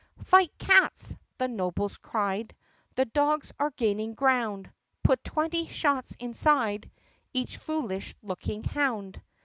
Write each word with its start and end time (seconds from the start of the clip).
"Fight, 0.23 0.51
cats!" 0.57 1.15
the 1.37 1.47
nobles 1.47 1.99
cried, 1.99 2.55
"The 2.95 3.05
dogs 3.05 3.53
are 3.59 3.69
gaining 3.69 4.15
ground. 4.15 4.71
Put 5.03 5.23
twenty 5.23 5.67
shots 5.67 6.15
inside 6.17 6.89
Each 7.33 7.57
foolish 7.57 8.15
looking 8.23 8.63
hound!" 8.63 9.21